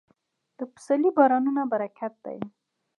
د 0.57 0.59
پسرلي 0.73 1.09
بارانونه 1.17 1.61
برکت 1.71 2.13
دی. 2.25 2.39